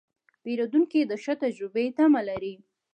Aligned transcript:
پیرودونکی 0.43 1.01
د 1.07 1.13
ښه 1.23 1.33
تجربې 1.43 1.85
تمه 1.97 2.21
لري. 2.29 2.53